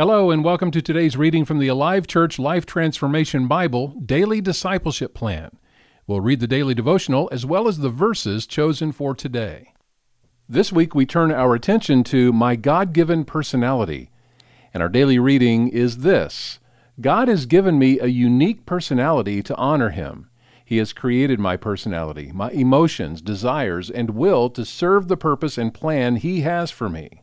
Hello, 0.00 0.30
and 0.30 0.42
welcome 0.42 0.70
to 0.70 0.80
today's 0.80 1.18
reading 1.18 1.44
from 1.44 1.58
the 1.58 1.68
Alive 1.68 2.06
Church 2.06 2.38
Life 2.38 2.64
Transformation 2.64 3.46
Bible 3.46 3.88
Daily 3.88 4.40
Discipleship 4.40 5.12
Plan. 5.12 5.50
We'll 6.06 6.22
read 6.22 6.40
the 6.40 6.46
daily 6.46 6.72
devotional 6.72 7.28
as 7.30 7.44
well 7.44 7.68
as 7.68 7.76
the 7.76 7.90
verses 7.90 8.46
chosen 8.46 8.92
for 8.92 9.14
today. 9.14 9.74
This 10.48 10.72
week 10.72 10.94
we 10.94 11.04
turn 11.04 11.30
our 11.30 11.54
attention 11.54 12.02
to 12.04 12.32
my 12.32 12.56
God 12.56 12.94
given 12.94 13.26
personality, 13.26 14.10
and 14.72 14.82
our 14.82 14.88
daily 14.88 15.18
reading 15.18 15.68
is 15.68 15.98
this 15.98 16.60
God 16.98 17.28
has 17.28 17.44
given 17.44 17.78
me 17.78 17.98
a 17.98 18.06
unique 18.06 18.64
personality 18.64 19.42
to 19.42 19.56
honor 19.56 19.90
Him. 19.90 20.30
He 20.64 20.78
has 20.78 20.94
created 20.94 21.38
my 21.38 21.58
personality, 21.58 22.32
my 22.32 22.50
emotions, 22.52 23.20
desires, 23.20 23.90
and 23.90 24.12
will 24.12 24.48
to 24.48 24.64
serve 24.64 25.08
the 25.08 25.18
purpose 25.18 25.58
and 25.58 25.74
plan 25.74 26.16
He 26.16 26.40
has 26.40 26.70
for 26.70 26.88
me. 26.88 27.22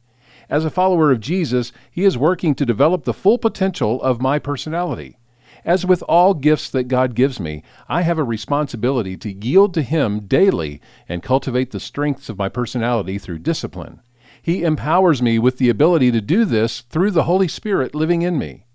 As 0.50 0.64
a 0.64 0.70
follower 0.70 1.12
of 1.12 1.20
Jesus, 1.20 1.72
He 1.92 2.04
is 2.04 2.18
working 2.18 2.56
to 2.56 2.66
develop 2.66 3.04
the 3.04 3.14
full 3.14 3.38
potential 3.38 4.02
of 4.02 4.22
my 4.22 4.40
personality. 4.40 5.18
As 5.66 5.86
with 5.86 6.02
all 6.04 6.34
gifts 6.34 6.70
that 6.70 6.88
God 6.88 7.14
gives 7.14 7.40
me, 7.40 7.64
I 7.90 8.04
have 8.04 8.18
a 8.18 8.24
responsibility 8.24 9.18
to 9.18 9.34
yield 9.34 9.74
to 9.74 9.82
Him 9.82 10.22
daily 10.22 10.80
and 11.10 11.22
cultivate 11.22 11.72
the 11.72 11.80
strengths 11.80 12.30
of 12.30 12.38
my 12.38 12.48
personality 12.48 13.18
through 13.18 13.40
discipline. 13.40 14.02
He 14.42 14.64
empowers 14.64 15.22
me 15.22 15.40
with 15.40 15.58
the 15.58 15.68
ability 15.68 16.12
to 16.14 16.22
do 16.22 16.46
this 16.46 16.82
through 16.82 17.12
the 17.12 17.24
Holy 17.24 17.50
Spirit 17.50 17.94
living 17.94 18.22
in 18.22 18.38
me. 18.38 18.66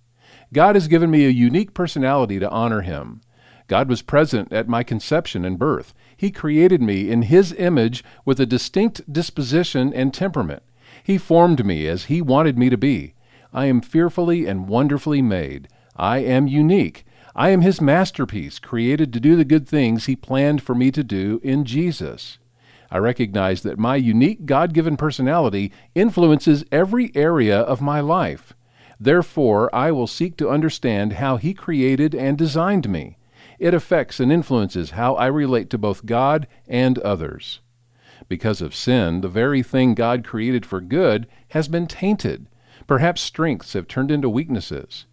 God 0.53 0.77
has 0.77 0.89
given 0.89 1.11
me 1.11 1.25
a 1.25 1.31
unique 1.31 1.73
personality 1.73 2.39
to 2.39 2.51
honor 2.51 2.83
Him. 2.83 3.23
God 3.69 3.89
was 3.89 4.03
present 4.03 4.53
at 4.53 4.69
my 4.69 4.83
conception 4.83 5.47
and 5.47 5.59
birth. 5.59 5.95
He 6.15 6.31
created 6.31 6.83
me 6.83 7.11
in 7.11 7.23
His 7.23 7.55
image 7.55 8.05
with 8.27 8.39
a 8.39 8.45
distinct 8.45 9.11
disposition 9.11 9.95
and 9.95 10.13
temperament. 10.13 10.63
He 11.03 11.19
formed 11.19 11.65
me 11.65 11.87
as 11.87 12.05
He 12.05 12.21
wanted 12.21 12.59
me 12.59 12.71
to 12.71 12.77
be. 12.77 13.15
I 13.53 13.67
am 13.67 13.81
fearfully 13.81 14.47
and 14.47 14.69
wonderfully 14.69 15.23
made. 15.23 15.69
I 15.97 16.19
am 16.19 16.47
unique. 16.47 17.05
I 17.35 17.51
am 17.51 17.61
His 17.61 17.81
masterpiece, 17.81 18.59
created 18.59 19.13
to 19.13 19.21
do 19.21 19.37
the 19.37 19.45
good 19.45 19.69
things 19.69 20.07
He 20.07 20.17
planned 20.17 20.63
for 20.63 20.75
me 20.75 20.91
to 20.91 21.03
do 21.03 21.41
in 21.43 21.65
Jesus. 21.65 22.39
I 22.91 22.99
recognize 22.99 23.63
that 23.63 23.79
my 23.79 23.97
unique 23.97 24.45
God 24.45 24.75
given 24.75 24.99
personality 24.99 25.73
influences 25.95 26.65
every 26.71 27.11
area 27.15 27.59
of 27.59 27.81
my 27.81 28.01
life. 28.01 28.53
Therefore, 29.01 29.75
I 29.75 29.91
will 29.93 30.07
seek 30.07 30.37
to 30.37 30.51
understand 30.51 31.15
how 31.15 31.39
He 31.39 31.55
created 31.55 32.15
and 32.15 32.37
designed 32.37 32.89
me. 32.89 33.17
It 33.59 33.75
affects 33.75 34.21
and 34.21 34.31
influences 34.31 34.91
how 34.91 35.15
I 35.15 35.27
relate 35.27 35.71
to 35.71 35.79
both 35.79 36.05
God 36.05 36.47
and 36.69 36.99
others. 36.99 37.61
Because 38.29 38.61
of 38.63 38.75
sin, 38.75 39.21
the 39.21 39.29
very 39.29 39.63
thing 39.63 39.95
God 39.95 40.25
created 40.25 40.65
for 40.65 40.81
good 40.81 41.27
has 41.49 41.69
been 41.69 41.87
tainted. 41.87 42.47
Perhaps 42.87 43.21
strengths 43.21 43.75
have 43.75 43.89
turned 43.89 44.11
into 44.11 44.29
weaknesses. 44.29 45.07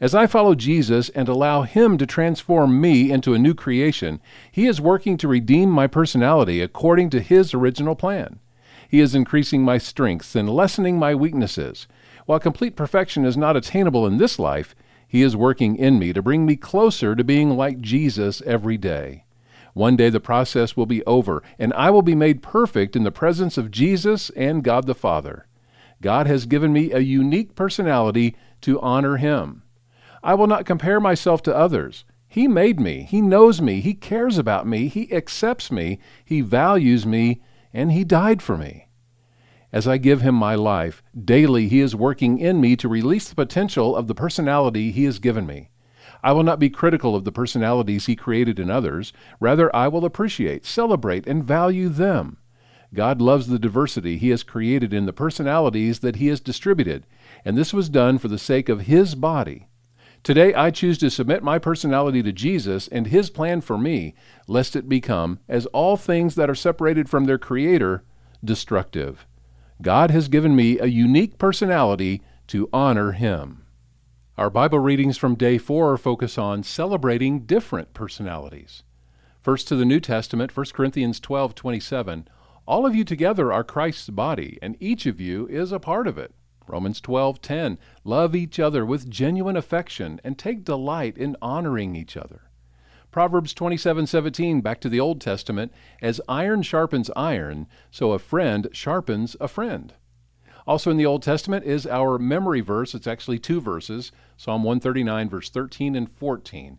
As 0.00 0.14
I 0.14 0.26
follow 0.26 0.54
Jesus 0.54 1.08
and 1.10 1.28
allow 1.28 1.62
Him 1.62 1.96
to 1.98 2.06
transform 2.06 2.80
me 2.80 3.10
into 3.10 3.32
a 3.32 3.38
new 3.38 3.54
creation, 3.54 4.20
He 4.52 4.66
is 4.66 4.80
working 4.80 5.16
to 5.18 5.28
redeem 5.28 5.70
my 5.70 5.86
personality 5.86 6.60
according 6.60 7.10
to 7.10 7.20
His 7.20 7.54
original 7.54 7.94
plan. 7.94 8.38
He 8.88 9.00
is 9.00 9.14
increasing 9.14 9.62
my 9.62 9.78
strengths 9.78 10.36
and 10.36 10.48
lessening 10.48 10.98
my 10.98 11.14
weaknesses. 11.14 11.88
While 12.26 12.40
complete 12.40 12.76
perfection 12.76 13.24
is 13.24 13.36
not 13.36 13.56
attainable 13.56 14.06
in 14.06 14.18
this 14.18 14.38
life, 14.38 14.74
He 15.08 15.22
is 15.22 15.34
working 15.34 15.76
in 15.76 15.98
me 15.98 16.12
to 16.12 16.22
bring 16.22 16.44
me 16.44 16.56
closer 16.56 17.14
to 17.14 17.24
being 17.24 17.56
like 17.56 17.80
Jesus 17.80 18.42
every 18.42 18.76
day. 18.76 19.24
One 19.76 19.94
day 19.94 20.08
the 20.08 20.20
process 20.20 20.74
will 20.74 20.86
be 20.86 21.04
over, 21.04 21.42
and 21.58 21.70
I 21.74 21.90
will 21.90 22.00
be 22.00 22.14
made 22.14 22.42
perfect 22.42 22.96
in 22.96 23.04
the 23.04 23.12
presence 23.12 23.58
of 23.58 23.70
Jesus 23.70 24.30
and 24.30 24.64
God 24.64 24.86
the 24.86 24.94
Father. 24.94 25.48
God 26.00 26.26
has 26.26 26.46
given 26.46 26.72
me 26.72 26.92
a 26.92 27.00
unique 27.00 27.54
personality 27.54 28.34
to 28.62 28.80
honor 28.80 29.18
Him. 29.18 29.64
I 30.22 30.32
will 30.32 30.46
not 30.46 30.64
compare 30.64 30.98
myself 30.98 31.42
to 31.42 31.54
others. 31.54 32.06
He 32.26 32.48
made 32.48 32.80
me. 32.80 33.02
He 33.02 33.20
knows 33.20 33.60
me. 33.60 33.80
He 33.80 33.92
cares 33.92 34.38
about 34.38 34.66
me. 34.66 34.88
He 34.88 35.12
accepts 35.12 35.70
me. 35.70 35.98
He 36.24 36.40
values 36.40 37.04
me. 37.04 37.42
And 37.74 37.92
He 37.92 38.02
died 38.02 38.40
for 38.40 38.56
me. 38.56 38.88
As 39.74 39.86
I 39.86 39.98
give 39.98 40.22
Him 40.22 40.34
my 40.34 40.54
life, 40.54 41.02
daily 41.22 41.68
He 41.68 41.80
is 41.80 41.94
working 41.94 42.38
in 42.38 42.62
me 42.62 42.76
to 42.76 42.88
release 42.88 43.28
the 43.28 43.34
potential 43.34 43.94
of 43.94 44.06
the 44.06 44.14
personality 44.14 44.90
He 44.90 45.04
has 45.04 45.18
given 45.18 45.46
me. 45.46 45.68
I 46.22 46.32
will 46.32 46.42
not 46.42 46.58
be 46.58 46.70
critical 46.70 47.14
of 47.14 47.24
the 47.24 47.32
personalities 47.32 48.06
He 48.06 48.16
created 48.16 48.58
in 48.58 48.70
others. 48.70 49.12
Rather, 49.40 49.74
I 49.74 49.88
will 49.88 50.04
appreciate, 50.04 50.64
celebrate, 50.64 51.26
and 51.26 51.44
value 51.44 51.88
them. 51.88 52.38
God 52.94 53.20
loves 53.20 53.48
the 53.48 53.58
diversity 53.58 54.16
He 54.16 54.30
has 54.30 54.42
created 54.42 54.94
in 54.94 55.06
the 55.06 55.12
personalities 55.12 56.00
that 56.00 56.16
He 56.16 56.28
has 56.28 56.40
distributed, 56.40 57.06
and 57.44 57.56
this 57.56 57.74
was 57.74 57.88
done 57.88 58.18
for 58.18 58.28
the 58.28 58.38
sake 58.38 58.68
of 58.68 58.82
His 58.82 59.14
body. 59.14 59.68
Today 60.22 60.54
I 60.54 60.70
choose 60.70 60.98
to 60.98 61.10
submit 61.10 61.42
my 61.42 61.58
personality 61.58 62.22
to 62.22 62.32
Jesus 62.32 62.88
and 62.88 63.08
His 63.08 63.30
plan 63.30 63.60
for 63.60 63.76
me, 63.76 64.14
lest 64.48 64.74
it 64.74 64.88
become, 64.88 65.40
as 65.48 65.66
all 65.66 65.96
things 65.96 66.34
that 66.36 66.50
are 66.50 66.54
separated 66.54 67.08
from 67.08 67.26
their 67.26 67.38
Creator, 67.38 68.02
destructive. 68.44 69.26
God 69.82 70.10
has 70.10 70.28
given 70.28 70.56
me 70.56 70.78
a 70.78 70.86
unique 70.86 71.38
personality 71.38 72.22
to 72.48 72.68
honor 72.72 73.12
Him. 73.12 73.65
Our 74.38 74.50
Bible 74.50 74.80
readings 74.80 75.16
from 75.16 75.34
day 75.34 75.56
four 75.56 75.96
focus 75.96 76.36
on 76.36 76.62
celebrating 76.62 77.46
different 77.46 77.94
personalities. 77.94 78.82
First 79.40 79.66
to 79.68 79.76
the 79.76 79.86
New 79.86 79.98
Testament, 79.98 80.54
1 80.54 80.66
Corinthians 80.74 81.20
12 81.20 81.54
27. 81.54 82.28
All 82.66 82.84
of 82.84 82.94
you 82.94 83.02
together 83.02 83.50
are 83.50 83.64
Christ's 83.64 84.10
body, 84.10 84.58
and 84.60 84.76
each 84.78 85.06
of 85.06 85.22
you 85.22 85.46
is 85.46 85.72
a 85.72 85.80
part 85.80 86.06
of 86.06 86.18
it. 86.18 86.34
Romans 86.66 87.00
12:10 87.00 87.78
Love 88.04 88.36
each 88.36 88.60
other 88.60 88.84
with 88.84 89.08
genuine 89.08 89.56
affection 89.56 90.20
and 90.22 90.36
take 90.36 90.64
delight 90.64 91.16
in 91.16 91.38
honoring 91.40 91.96
each 91.96 92.14
other. 92.14 92.50
Proverbs 93.10 93.54
27:17 93.54 94.60
back 94.60 94.82
to 94.82 94.90
the 94.90 95.00
Old 95.00 95.22
Testament 95.22 95.72
as 96.02 96.20
iron 96.28 96.60
sharpens 96.60 97.10
iron 97.16 97.68
so 97.90 98.12
a 98.12 98.18
friend 98.18 98.68
sharpens 98.72 99.34
a 99.40 99.48
friend. 99.48 99.94
Also 100.66 100.90
in 100.90 100.96
the 100.96 101.06
Old 101.06 101.22
Testament 101.22 101.64
is 101.64 101.86
our 101.86 102.18
memory 102.18 102.60
verse. 102.60 102.94
It's 102.94 103.06
actually 103.06 103.38
two 103.38 103.60
verses 103.60 104.10
Psalm 104.36 104.64
139, 104.64 105.28
verse 105.28 105.48
13 105.48 105.94
and 105.94 106.10
14. 106.10 106.78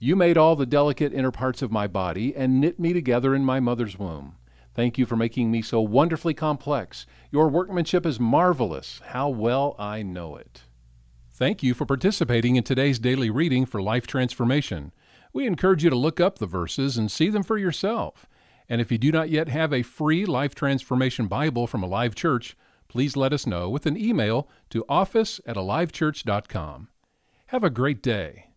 You 0.00 0.16
made 0.16 0.36
all 0.36 0.56
the 0.56 0.66
delicate 0.66 1.12
inner 1.12 1.30
parts 1.30 1.62
of 1.62 1.70
my 1.70 1.86
body 1.86 2.34
and 2.34 2.60
knit 2.60 2.80
me 2.80 2.92
together 2.92 3.34
in 3.34 3.44
my 3.44 3.60
mother's 3.60 3.98
womb. 3.98 4.36
Thank 4.74 4.98
you 4.98 5.04
for 5.04 5.16
making 5.16 5.50
me 5.50 5.62
so 5.62 5.80
wonderfully 5.80 6.32
complex. 6.32 7.06
Your 7.30 7.48
workmanship 7.48 8.06
is 8.06 8.18
marvelous. 8.18 9.00
How 9.08 9.28
well 9.28 9.76
I 9.78 10.02
know 10.02 10.36
it. 10.36 10.62
Thank 11.32 11.62
you 11.62 11.74
for 11.74 11.84
participating 11.86 12.56
in 12.56 12.64
today's 12.64 12.98
daily 12.98 13.30
reading 13.30 13.66
for 13.66 13.82
Life 13.82 14.06
Transformation. 14.06 14.92
We 15.32 15.46
encourage 15.46 15.84
you 15.84 15.90
to 15.90 15.96
look 15.96 16.20
up 16.20 16.38
the 16.38 16.46
verses 16.46 16.96
and 16.96 17.10
see 17.10 17.28
them 17.28 17.42
for 17.42 17.58
yourself. 17.58 18.26
And 18.68 18.80
if 18.80 18.90
you 18.92 18.98
do 18.98 19.12
not 19.12 19.30
yet 19.30 19.48
have 19.48 19.72
a 19.72 19.82
free 19.82 20.24
Life 20.24 20.54
Transformation 20.54 21.26
Bible 21.26 21.66
from 21.66 21.82
Alive 21.82 22.14
Church, 22.14 22.56
please 22.90 23.16
let 23.16 23.32
us 23.32 23.46
know 23.46 23.70
with 23.70 23.86
an 23.86 23.96
email 23.96 24.48
to 24.68 24.84
office 24.88 25.40
at 25.46 25.54
alivechurch.com. 25.54 26.88
Have 27.46 27.62
a 27.62 27.70
great 27.70 28.02
day. 28.02 28.49